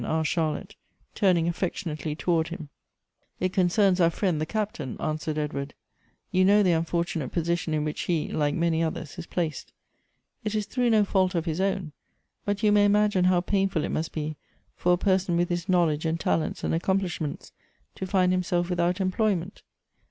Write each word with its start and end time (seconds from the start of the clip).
asked 0.03 0.31
Charlotte, 0.31 0.75
turning 1.13 1.47
affection 1.47 1.95
ately 1.95 2.17
towards 2.17 2.49
him." 2.49 2.69
It 3.39 3.53
concerns 3.53 4.01
our 4.01 4.09
friend 4.09 4.41
the 4.41 4.47
Captain," 4.47 4.97
answered 4.99 5.37
Ed 5.37 5.53
ward; 5.53 5.75
"you 6.31 6.43
know 6.43 6.63
the 6.63 6.71
unfortunate 6.71 7.29
position 7.31 7.71
in 7.75 7.83
which 7.83 8.01
he, 8.01 8.27
like 8.29 8.55
many 8.55 8.81
others, 8.81 9.19
is 9.19 9.27
placed. 9.27 9.73
It 10.43 10.55
is 10.55 10.65
through 10.65 10.89
no 10.89 11.05
fault 11.05 11.35
of 11.35 11.45
his 11.45 11.61
own; 11.61 11.91
but 12.45 12.63
you 12.63 12.71
may 12.71 12.85
imagine 12.85 13.25
how 13.25 13.41
painfiil 13.41 13.83
it 13.83 13.89
must 13.89 14.11
be 14.11 14.37
for 14.75 14.91
a 14.93 14.97
person 14.97 15.37
with 15.37 15.49
his 15.49 15.69
knowledge 15.69 16.07
and 16.07 16.19
talents 16.19 16.63
and 16.63 16.73
accomplish 16.73 17.21
ments, 17.21 17.51
to 17.93 18.07
find 18.07 18.31
himself 18.31 18.71
without 18.71 18.99
employment. 18.99 19.61